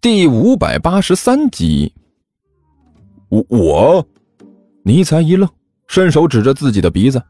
[0.00, 1.92] 第五百八十三集。
[3.30, 4.06] 我我，
[4.84, 5.48] 尼才一愣，
[5.88, 7.20] 伸手指着自己的鼻子，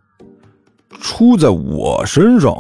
[1.01, 2.55] 出在我身上。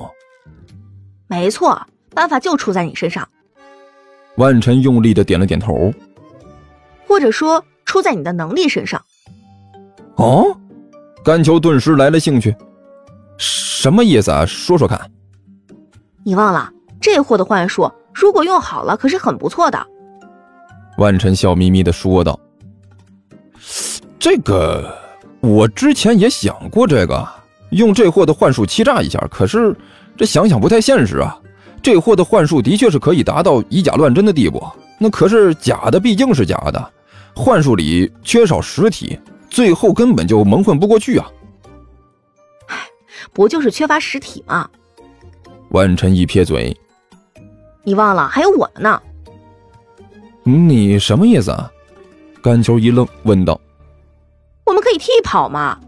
[1.26, 3.28] 没错，办法就出在你身上。
[4.36, 5.92] 万晨用力的点了点头，
[7.06, 9.04] 或者说出在你的能力身上。
[10.16, 10.58] 哦，
[11.22, 12.56] 甘球顿时来了兴趣，
[13.36, 14.46] 什么意思啊？
[14.46, 14.98] 说说看。
[16.24, 19.86] 你忘了这货的幻术，如果用好了，可是很不错的。
[20.98, 22.38] 万晨笑眯眯的说道
[24.18, 24.92] ：“这个
[25.40, 27.26] 我之前也想过，这个
[27.70, 29.74] 用这货的幻术欺诈一下，可是
[30.16, 31.38] 这想想不太现实啊。
[31.80, 34.60] 这货的幻术的确是可以达到以假乱真的地步，
[34.98, 36.92] 那可是假的毕竟是假的，
[37.32, 39.16] 幻术里缺少实体，
[39.48, 41.30] 最后根本就蒙混不过去啊。
[42.66, 42.76] 唉，
[43.32, 44.68] 不就是缺乏实体吗？”
[45.70, 46.76] 万晨一撇嘴
[47.84, 49.00] ：“你忘了还有我呢。”
[50.48, 51.70] 你什么意思啊？
[52.40, 53.60] 甘球一愣，问道
[54.64, 55.78] ：“我们可以替跑吗？”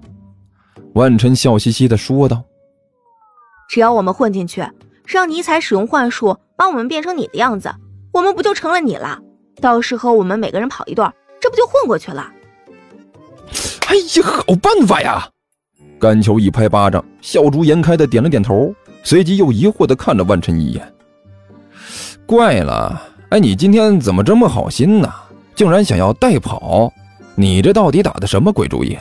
[0.94, 2.42] 万晨笑嘻嘻的说道
[3.70, 4.62] ：“只要我们混进去，
[5.06, 7.72] 让尼采使用幻术把我们变成你的样子，
[8.12, 9.18] 我们不就成了你了？
[9.60, 12.30] 到时候我们每个人跑一段，这不就混过去了？”
[13.86, 15.26] 哎呀，好办法呀！
[15.98, 18.74] 甘球一拍巴掌，笑逐颜开的点了点头，
[19.04, 20.94] 随即又疑惑的看了万晨一眼
[22.26, 25.08] ：“怪了。”哎，你今天怎么这么好心呢？
[25.54, 26.92] 竟然想要带跑，
[27.36, 28.98] 你这到底打的什么鬼主意？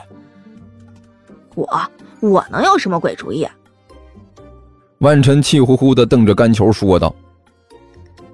[1.56, 1.68] 我
[2.20, 3.48] 我能有什么鬼主意？
[5.00, 7.14] 万晨气呼呼的瞪着甘球说道：“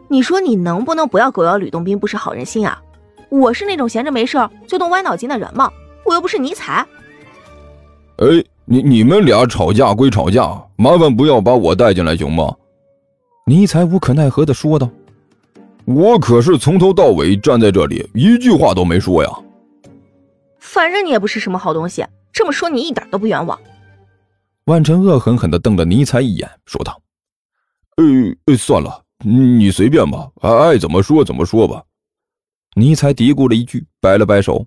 [0.10, 2.82] 你说你能不能不要狗咬吕洞宾不识好人心啊？
[3.30, 5.72] 我是那种闲着没事就动歪脑筋的人吗？
[6.04, 6.86] 我又不是尼采。”
[8.18, 8.26] 哎，
[8.66, 12.54] 你你们俩吵架归吵架，麻烦不要把我带进来行吗？
[13.46, 14.90] 尼采无可奈何的说道。
[15.86, 19.30] 我可是从头到尾站在这里，一句话都没说呀。
[20.60, 23.60] 反正你也不是什么好东西，这么说你一点都不冤枉。
[24.66, 27.00] 万晨恶狠狠地瞪了尼采一眼，说道
[27.98, 31.84] ：“呃，算了，你随便吧，爱怎么说怎么说吧。”
[32.76, 34.66] 尼采嘀咕了一句，摆了摆手：“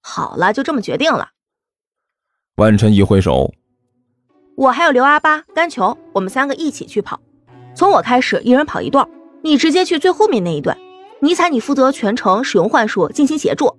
[0.00, 1.28] 好了，就这么决定了。”
[2.56, 3.52] 万晨一挥手
[4.56, 7.20] ：“我还有刘阿八、甘球，我们三个一起去跑，
[7.74, 9.06] 从我开始，一人跑一段。”
[9.48, 10.76] 你直接去最后面那一段，
[11.20, 13.74] 尼采，你负责全程使用幻术进行协助。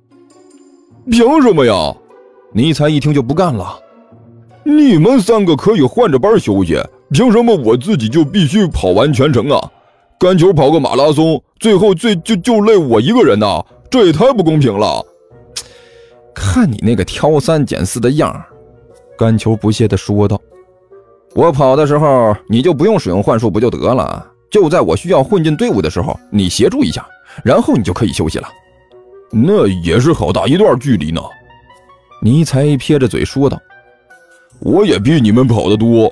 [1.11, 1.95] 凭什么呀？
[2.51, 3.79] 尼采一听就不干了。
[4.63, 6.81] 你们三个可以换着班休息，
[7.11, 9.61] 凭什么我自己就必须跑完全程啊？
[10.19, 15.05] 干球跑个马拉松，最后最就就累我一个人呐，这也太不公平了。
[16.33, 18.43] 看你那个挑三拣四的样儿，
[19.15, 20.41] 干球不屑地说道
[21.35, 27.05] ：“我跑的时候，你就不用使用幻术，不就得了？”就在我需要混进队伍的时候，你协助一下，
[27.43, 28.49] 然后你就可以休息了。
[29.31, 31.21] 那也是好大一段距离呢。
[32.21, 33.61] 尼才撇着嘴说道
[34.59, 36.11] ：“我也比你们跑得多。”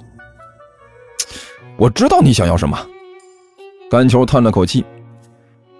[1.77, 2.77] 我知道你想要什么。
[3.89, 4.85] 甘球叹了口气：“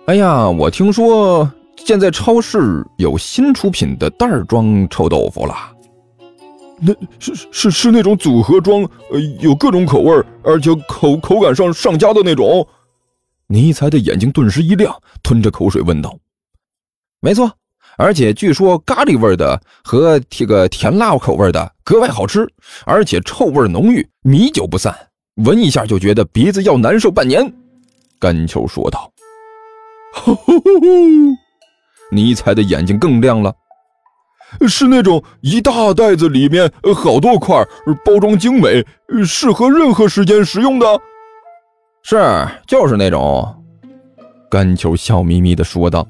[0.08, 5.56] 哎呀，我听说现在超市有新出品的袋装臭豆腐了。”
[6.80, 12.68] 那是是是那种组合装，呃，有各种口味，而且口口感上上佳的那种。
[13.48, 14.94] 尼才的眼睛顿时一亮，
[15.24, 16.18] 吞着口水问道
[17.22, 17.52] ：“没错，
[17.98, 22.48] 而且据说咖喱味的和这个甜辣口味的格外好吃，
[22.86, 24.94] 而且臭味浓郁，弥久不散，
[25.46, 27.52] 闻一下就觉得鼻子要难受半年。”
[28.20, 29.12] 甘秋说道。
[32.12, 33.54] 尼才的眼睛更亮了。
[34.68, 37.56] 是那种一大袋子里面好多块，
[38.06, 38.86] 包装精美，
[39.26, 40.86] 适合任何时间食用的。
[42.04, 43.54] 是，就是那种。
[44.50, 46.08] 甘球笑眯眯地说道：“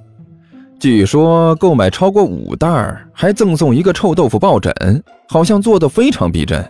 [0.80, 4.72] 据说购买超过五袋还赠送一个臭豆腐抱枕，
[5.28, 6.64] 好像做的非常逼真，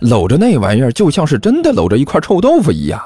[0.00, 2.98] 搂着那玩意儿就像是真的搂着一块臭豆腐一样。”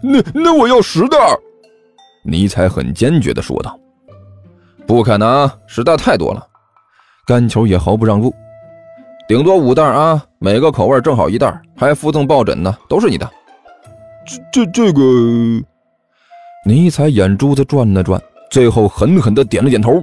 [0.00, 1.18] 那那我要十袋。
[2.24, 3.78] 尼采很坚决地说道
[4.86, 6.46] ：“不可能，十袋太多了。”
[7.28, 8.34] 甘球也毫不让步，
[9.28, 13.30] 顶多五袋啊，每个口味正好一袋，还附赠抱枕呢，都是你的。
[14.50, 15.02] 这这这个，
[16.64, 18.18] 尼采眼珠子转了转，
[18.50, 20.02] 最后狠狠的点了点头。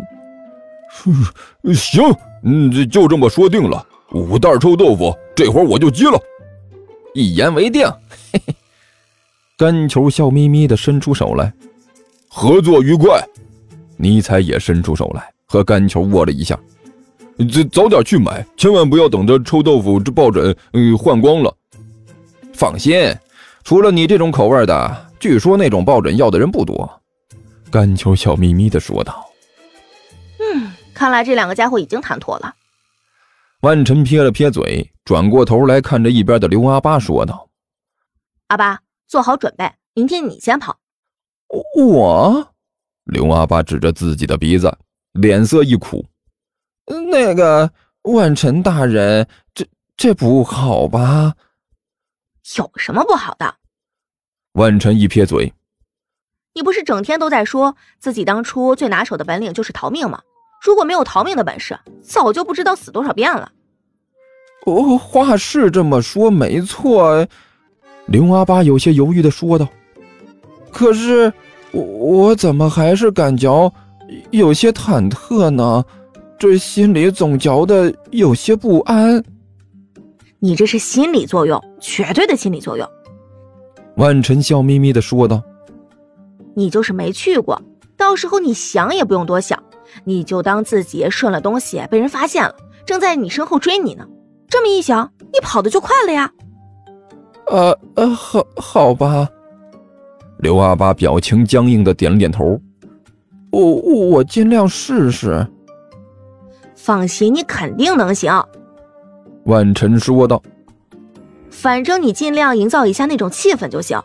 [1.73, 2.03] 行，
[2.43, 6.19] 嗯，就这么说定了，五袋臭豆腐，这活我就接了。
[7.15, 7.87] 一言为定。
[8.31, 8.55] 嘿嘿，
[9.57, 11.51] 甘球笑眯眯的伸出手来，
[12.29, 13.19] 合作愉快。
[13.97, 16.55] 尼采也伸出手来，和甘球握了一下。
[17.51, 21.53] 早早点去买，千万不要等着臭豆腐这抱枕嗯换光了。
[22.53, 23.13] 放心，
[23.63, 26.89] 除了你这种口味的，据说那种抱枕要的人不多。
[27.69, 29.29] 甘秋笑眯眯的说道
[30.39, 32.55] ：“嗯，看来这两个家伙已经谈妥了。”
[33.61, 37.49] 万晨撇了撇嘴，转过头来看着一边的刘阿八说道
[38.47, 40.77] ：“阿八，做好准备，明天你先跑。”
[41.75, 42.47] 我，
[43.05, 44.73] 刘阿八指着自己的鼻子，
[45.13, 46.05] 脸色一苦
[46.85, 47.71] ：“那个
[48.03, 49.65] 万晨大人，这
[49.97, 51.33] 这不好吧？”
[52.57, 53.55] 有什么不好的？
[54.53, 55.51] 万晨一撇嘴
[56.53, 60.21] ：“你不是整天都在说自己当初最拿手的本领就是逃命吗？
[60.61, 63.51] 如果没有逃命的本事，早就不知道死多少遍了。”
[64.65, 67.27] 哦，话是这么说没错。”
[68.07, 69.67] 刘阿八有些犹豫的说道。
[70.71, 71.33] “可是
[71.71, 73.73] 我我怎么还是感觉
[74.29, 75.83] 有些忐忑呢？
[76.37, 79.23] 这心里总觉得有些不安。”
[80.39, 82.87] 你这是心理作用，绝对的心理作用。”
[83.97, 85.41] 万晨笑眯眯的说道。
[86.53, 87.61] “你就是没去过，
[87.97, 89.61] 到时候你想也不用多想，
[90.03, 92.53] 你就当自己顺了东西被人发现了，
[92.85, 94.05] 正在你身后追你呢。
[94.47, 96.31] 这么一想，你跑的就快了呀。
[97.47, 99.27] ”“呃呃，好好吧。”
[100.39, 102.59] 刘阿八表情僵硬的点了点头
[103.51, 105.47] ，“我我尽量试试。
[106.75, 108.31] ”“放心，你肯定能行。”
[109.45, 110.41] 万晨说道
[111.49, 113.99] ：“反正你尽量营造一下那种气氛就行。”“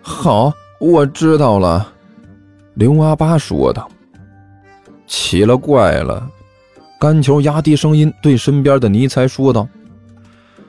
[0.00, 1.92] 好，我知道了。”
[2.74, 3.88] 刘阿八说道。
[5.06, 6.28] 奇了怪了，
[6.98, 9.68] 甘球压低声音对身边的尼才说道：“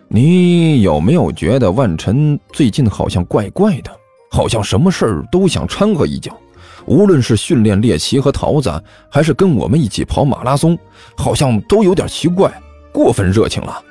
[0.07, 3.91] 你有没有觉得万晨最近好像怪怪的？
[4.29, 6.37] 好像什么事儿都想掺和一脚，
[6.85, 10.77] 无论是训练猎奇和桃子，还是跟我们一起跑马拉松，
[11.15, 12.51] 好像都有点奇怪。”
[12.93, 13.83] 过分热情了，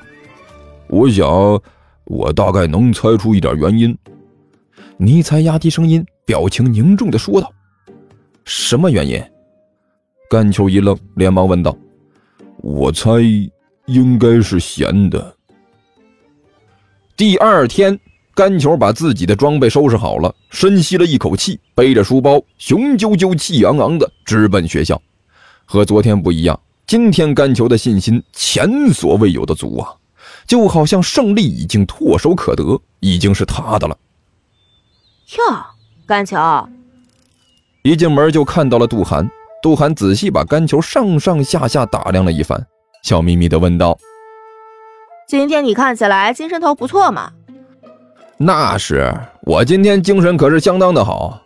[0.89, 1.29] 我想，
[2.05, 3.95] 我大概能猜出一点原因。
[4.97, 7.53] 尼采压低声音，表情凝重的说道
[8.47, 9.23] ：“什么原因？”
[10.31, 11.77] 甘秋一愣，连忙问道
[12.65, 13.11] ：“我猜
[13.85, 15.37] 应该是闲的。”
[17.15, 18.01] 第二天，
[18.35, 25.01] 甘球把自己的装备收拾好了，深吸了一口气，背着书包，雄赳赳、气昂昂的直奔学校。
[25.65, 26.59] 和昨天不一样。
[26.87, 29.95] 今天甘球的信心前所未有的足啊，
[30.47, 33.97] 就好像胜利已经唾手可得，已经是他的了。
[35.39, 35.65] 哟，
[36.07, 36.37] 甘球，
[37.83, 39.31] 一进门就看到了杜涵。
[39.63, 42.67] 杜涵仔细把甘球上上下下打量了一番，
[43.03, 43.97] 笑眯眯的问道
[45.27, 47.33] ：“今天你看起来精神头不错嘛
[48.37, 51.41] ？”“那是，我今天精神可是相当的好。”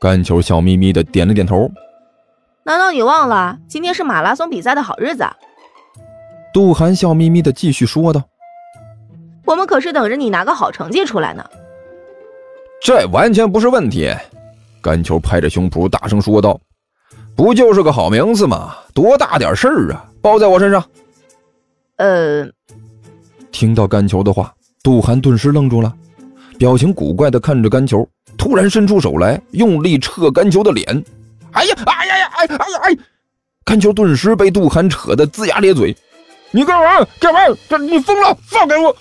[0.00, 1.70] 甘球笑眯眯的点了点头。
[2.64, 5.24] 难道你忘了今天是马拉松比赛的好日子？
[6.52, 8.22] 杜涵笑眯眯的继续说道
[9.46, 11.44] ：“我们可是等着你拿个好成绩出来呢。”
[12.82, 14.12] 这完全不是问题。
[14.82, 16.60] 甘球拍着胸脯大声说道
[17.34, 18.74] ：“不就是个好名次吗？
[18.92, 20.04] 多大点事儿啊！
[20.20, 20.84] 包在我身上。”
[21.96, 22.46] 呃，
[23.50, 24.52] 听到甘球的话，
[24.82, 25.92] 杜涵顿时愣住了，
[26.58, 31.04] 表情古怪的看着干球，突然伸出手来，用力扯干球的脸。
[31.52, 32.96] 哎呀，哎呀呀，哎，哎呀，哎！
[33.64, 35.96] 甘球顿时被杜涵扯得龇牙咧嘴。
[36.50, 37.06] 你干嘛？
[37.18, 37.40] 干嘛？
[37.68, 38.36] 这你疯了？
[38.46, 38.94] 放开我！